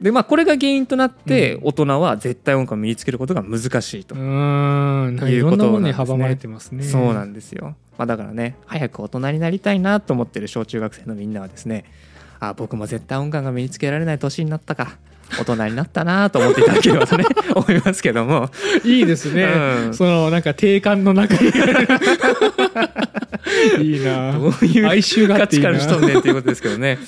[0.00, 1.68] でまあこれが原因となってうん。
[1.68, 4.24] 大人は絶対音感を身につけることが難しいと、うーん。
[4.24, 6.82] なんかいろんなものに阻まれてますね。
[6.82, 11.84] そうなんですよ、まあ、だからね早く大人になりたいなと思ってる小中学生のみんなはですね
[12.38, 14.98] あ僕も絶対音感が身につけられない年になったか。
[15.38, 18.50] 大人になったなと思っていただければとね 思いますけども。
[18.84, 19.94] いいですね、うん。
[19.94, 21.50] そのなんか定感の中に。
[23.80, 24.32] いいな。
[24.32, 25.78] どういう哀愁があ価っていいな。
[25.78, 26.98] 値観の人ねっていうことですけどね。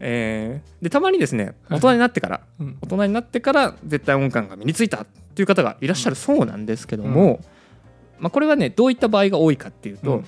[0.00, 2.78] えーでたまにですね大人になってから、うん。
[2.80, 7.40] 大人になってから絶対音感が身についたっていう方がいらっしゃるそうなんですけども、
[8.18, 10.24] まあ、これはねどういった場合が多いかっていうと、うん。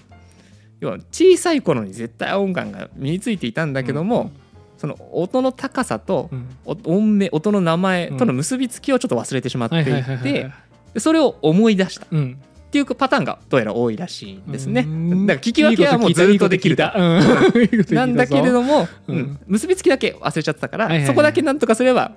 [0.80, 4.32] 要は小さい頃に絶対音感が身についていたんだけども、
[4.82, 6.28] その音の高さと
[6.64, 10.50] 音名音の名前との結びつきをちょっと忘れてしまっていて
[10.92, 12.06] でそれを思い出した
[12.80, 14.82] っうんていうパターンがどうやら多いらしいんですね。
[14.82, 15.26] うん。
[15.26, 16.82] だから聞き分けはもうずっとできると。
[17.94, 19.16] なんだけれども、うん。
[19.16, 19.38] うん。
[19.46, 22.12] 結びつきだけ忘れちゃってたから、そこだけなんとかすれば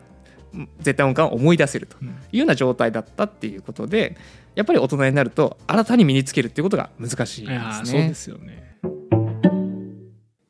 [0.55, 4.15] うん絶対音感を思い出せるとうんいうような状態だったっていうことで
[4.55, 8.13] やっぱり大人になると新たに身につけるっていうことが難しいいでやーそうですね。
[8.13, 8.63] すよね。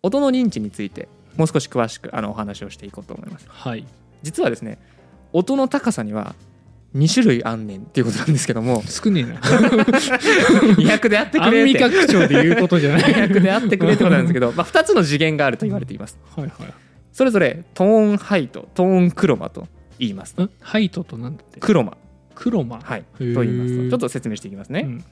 [0.03, 3.47] 音の認知についてもう少し詳しくあのお話をしていこうと思います。
[3.49, 3.85] はい。
[4.21, 4.77] 実はですね
[5.33, 6.35] 音の高さには
[6.95, 8.81] 2種類あんねんっていうことなんですけども。
[8.88, 9.39] 少ねえな。
[9.39, 11.73] 200であってくアンれって。
[11.73, 13.01] ミカ口調で言うことじゃない。
[13.01, 16.17] 200であってくれってことなんですけど、まあ、2つの次元があると言われています。
[16.36, 16.73] はいはい。
[17.12, 19.67] それぞれ tone height tone chroma と
[19.99, 20.41] 言います。
[20.41, 21.60] ん height となんだって？
[21.59, 22.79] chroma。chroma？
[22.81, 23.89] はい、と言いますと。
[23.89, 25.03] ちょっと説明していきますね、うん。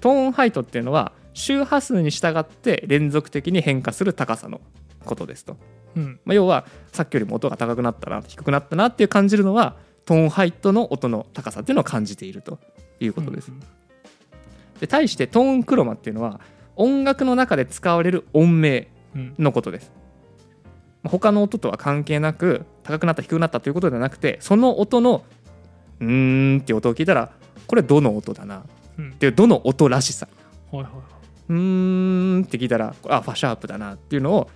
[0.00, 4.60] tone height っていうのは周波数に従って連続的に変化する高さの
[5.04, 5.56] ことですと、
[5.96, 6.20] うん。
[6.24, 12.58] まあ、要はさっきよりも音が高くなったな低くなったなっていう感じるのは tone height の音の高さっていうのを感じていると
[13.00, 13.52] いうことです、
[14.80, 16.40] で対して tone chroma っていうのは
[16.76, 19.92] 音楽の中で使われる音名うんのことです。
[21.02, 25.24] まあ他の音とは関係なく高くなった低くなったということではなくてその音の
[26.00, 27.32] うーんっていう音を聞いたら
[27.66, 28.62] これどの音だなっ
[28.98, 30.28] うんていうどの音らしさ。
[30.70, 30.92] はいはい。
[31.48, 34.50] うーんって聞いたらあファシャープだなっていうのを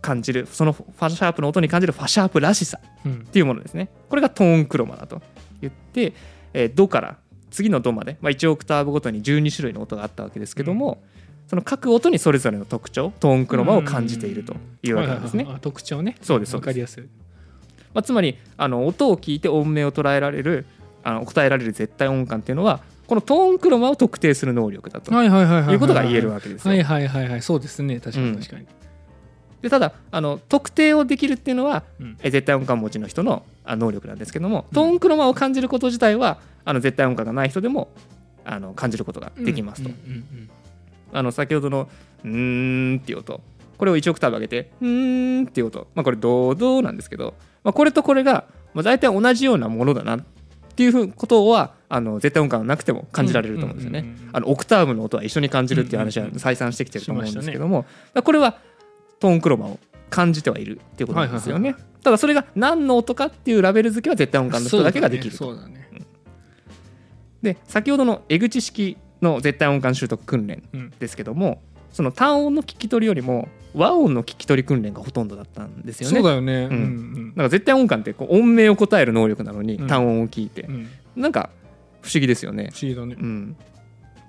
[0.00, 3.12] 感じるそのファシャープの音に感じるファシャープらしさうん。
[3.12, 3.88] っていうものですね。
[4.08, 5.20] これがトーンクロマだと
[5.60, 6.12] 言って、
[6.54, 7.16] えードから
[7.50, 11.02] 次のドまで、まあ、1オクターブごとに12種類の音があったわけですけども、
[11.48, 15.46] その各音にそれぞれの特徴トーンクロマを感じているというわけなんですね。
[15.60, 16.16] 特徴ね。
[16.22, 16.68] そうですそうです。
[16.68, 17.02] わかりやすい。
[17.92, 20.64] まあ、つまりあの音を聞いて音名を捉えられる
[21.02, 26.70] あの答えられる絶対音感っていうのはこのトーンクロマを特定する能力だとはいはいはいはいいうことが言えるわけですよ。
[26.70, 27.42] はいはいはいはい。
[27.42, 27.98] そうですね。
[27.98, 28.32] 確かうん。
[28.32, 28.66] に確かに
[29.62, 32.16] でただあの特定をできるっていうのはうん。
[32.22, 37.88] え絶対音感持ちの人のあ能力なんですけどもトーンクロマを感じること自体はあの絶対音感がない人でも
[38.44, 39.88] あの感じることができますと。
[39.88, 39.94] うん。
[39.94, 40.12] うん。
[40.12, 40.50] うん。
[41.12, 41.88] あの先ほどの
[42.24, 43.40] 「うーん」っていう音。
[43.76, 48.44] これを1オクターブ上げて「うーん」っていう音、まあ、これ「ドド」なんですけど、まあ、これとこれが、
[48.74, 50.20] まあ、大体同じようなものだなっ
[50.76, 54.16] ていうことはあの絶対音感はなくても感じられると思うんですよね。
[54.44, 58.58] オクターブの音は一緒に感じるっていう話はうんうんうん再三してきてると思うんですけども、だからこれは
[59.20, 59.78] トーンクロマを
[60.08, 61.72] 感じてはいるっていうことなんですよね。
[61.72, 65.36] はいただそれが何の音かっていうラベル付けは絶対音感の人だけができると。
[65.36, 65.86] そうだね。
[67.42, 70.62] で先ほどの江口式の絶対音感習得訓練
[70.98, 76.20] ですけどもその単音の聞き取りよりも和音の聞き取り訓練がほとんどだったんですうんよね。
[76.20, 76.68] そうだよね。
[76.70, 77.30] ううんん。
[77.30, 79.86] だから絶対音感ってこう音名を答える能力なのにうん。
[79.86, 80.74] 単音を聞いて、うん
[81.16, 81.22] うん。
[81.22, 81.50] なんか
[82.00, 82.70] 不思議ですよね。
[82.72, 83.16] 不思議だね。
[83.18, 83.56] うん、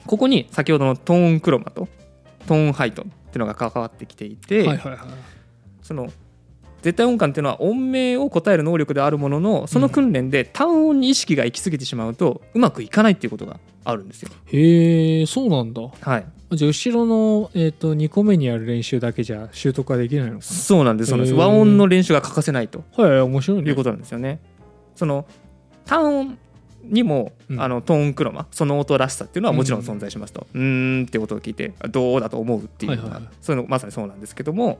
[0.06, 1.88] ここに先ほどのトーンクロマと
[2.48, 5.00] トーンハイトンっていうのが関わってきていて、はいはいはい。
[5.82, 6.12] その
[6.82, 14.32] 絶対音感っていうのは音名を答える能力であるもののその訓練で単音に意識が行き過ぎてしまうとうまくいかないっていうことがあるんですよ。
[14.48, 15.82] へえそうなんだ。
[15.82, 21.38] はい、じゃあ後ろの、えー、と2個目にやる練習だけじゃ習得はできないのかそうなんですそうなんです。
[21.38, 23.70] 和音の練習が欠かせないとなはい面白いね。
[23.70, 24.42] いうことなんですよね。
[24.96, 25.26] その
[25.86, 26.38] 単音
[26.84, 27.62] にも、うん。
[27.62, 33.34] あのトーンクロマその音らしさっていうのはもちろん存在しますと、うーんって音を聞いてどうだと思うっていうのが、はいはいはい。
[33.42, 34.80] そういうのまさにそうなんですけども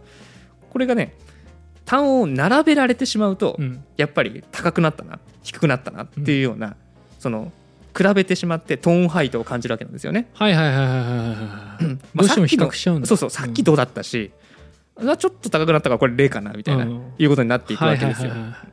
[0.72, 1.16] これがね
[1.86, 3.84] 単音を並べられてしまうと、うん。
[3.98, 6.76] やっぱり高くなったな低くなったなっていうような、
[7.20, 7.52] その
[7.98, 10.30] 比べてしまってトーンハイトを感じるわけなんですよね。
[10.34, 14.32] はいはいはいはいはいはいうんどうしても比較しちゃうんだそうそうさっきどうだったし、
[14.98, 18.30] あちょっと高くなったからこれ0かなみたいな、うんいうことになっていくわけですよ。
[18.30, 18.72] はいはいはいはい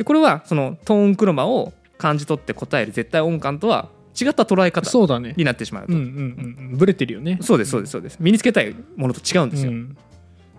[0.00, 5.34] でこれはそのトーンクロマを感じ取って答える絶対音感とは違った捉え方そうだね。
[5.36, 5.92] になってしまうと。
[5.92, 7.38] うんうんうんブレてるよね。
[7.42, 7.90] そうですそうです。
[7.92, 9.96] そうです身につけたいものと違うんですよ、うん。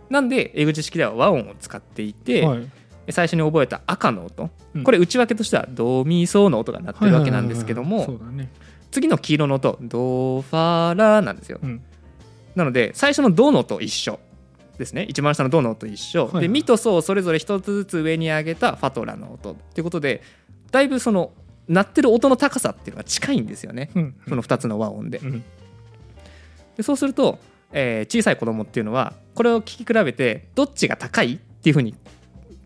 [0.09, 2.69] なんで江口式では和音を使っていて、はい。
[3.09, 4.83] 最初に覚えた赤の音、うん。
[4.83, 8.19] これ内訳としてはドミソの音が鳴ってるわけなんですけども、
[8.91, 11.81] 次の黄色の音ドファラなんですよ、うん。
[12.55, 14.19] なので最初のドの音一緒
[14.77, 15.05] ですね。
[15.09, 16.41] 一番下のドの音一緒、はいはい。
[16.43, 19.53] でミとソをそれぞれ一つずつ上に上げたファトラの音。
[19.53, 20.21] っていうことで
[20.71, 21.31] だいぶその
[21.67, 24.15] 鳴ってる音の高さっていうのが近いんですよね、うん。
[24.27, 25.19] その2つの和音で。
[25.19, 25.43] うん。
[26.75, 27.39] でそうすると、
[27.71, 31.95] えー小さい子供っていうのはこれを聞き比べてどっちが高いっていうふうに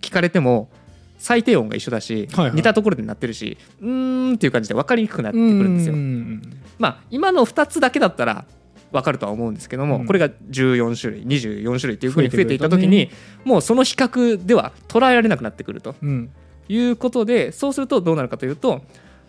[0.01, 0.69] 聞かれても
[1.17, 2.55] 最低音が一緒だし、はいはい。
[2.55, 5.95] 似たところで鳴ってるしうーんっていう感じで分かりにくくなってくるんですよ。
[5.95, 5.97] う。
[5.97, 6.41] ん
[6.79, 8.45] まあ今の2つだけだったら
[8.91, 10.05] 分かるとは思うんですけども、うん。
[10.05, 13.09] これが14種類24種類っていうふうに増えていった時に、
[13.43, 15.95] もうその比較では捉えられなくなってくると。
[16.01, 16.29] うん
[16.69, 18.81] いうことでそうするとどうなるかというと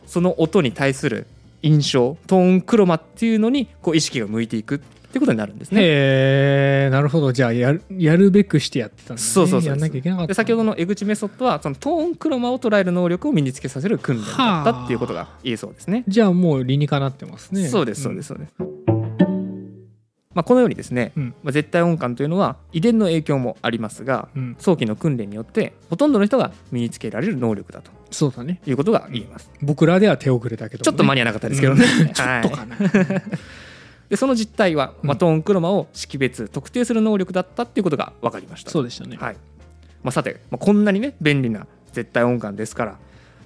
[0.06, 1.26] その音に対する
[1.62, 5.80] 印象トーンクロマっていうのにこう意識が向いていくっていうことになるんですね。
[5.82, 16.04] へえなるほどじゃあやるやるべくしてやってたんだ、ね、そうそうそうやんなきゃいけなかったで先ほどの江口メソッドはそのトーンクロマを捉える能力を身につけさせる訓練だったっていうことが言えそうですね。
[16.06, 18.95] じゃあもう理にかなってますねそうですそうですそうです。
[20.36, 21.34] まあ、このようにですね、うん。
[21.42, 28.60] まあ、絶対音感というのは遺伝の影響もありますがうん、うん、早期の訓練によってほとんどの人が身につけられる能力だとそうだね。
[28.66, 29.50] いうことが言えます。
[29.62, 31.86] 僕らでは手遅れだけど、ね、ちょっと間に合わなかったですけどね。
[32.00, 32.12] うん。
[32.12, 32.76] ちょっとはいかな、
[34.10, 35.18] でその実態は、まあ、うん。
[35.18, 38.70] トーンクロマを識別特定する能力だったっていうことが分かりました。
[38.70, 39.36] そうでしたね、はい。
[40.02, 42.98] まあ、さて、まあ、こんなにね便利な絶対音感ですから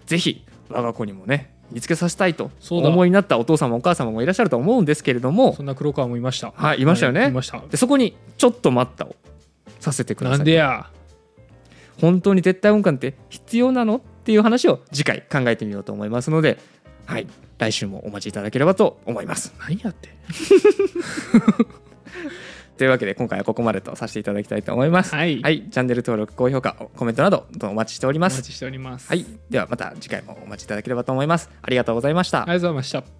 [0.06, 6.52] ぜひ我が子にもね見つけさせたいと思いになったお父様お母様もいらっしゃると思うんですけれどもそんな黒川もいました。
[6.54, 7.28] はいいましたよね。
[7.28, 7.60] いました。
[7.70, 9.16] でそこにちょっと待ったを
[9.78, 10.90] させてくだなさいんでや。
[12.00, 16.58] 本当に絶対音感って必要なのっていう話を次回考えてみようと思いますので、
[17.04, 17.26] はい、
[17.58, 19.54] 来週もお待ちいただければと思います。
[19.60, 20.08] 何やって
[22.80, 25.14] というわけで今回はここまでとさせていただきたいと思います。
[25.14, 28.36] はいはい、チャンネル登録高評価コメントなどお待ちしております。
[28.36, 31.50] お待ちしておりますはい、ではまた次回もお待ちいただければと思います。
[31.60, 32.40] ありがとうございました。
[32.40, 33.19] ありがとうございました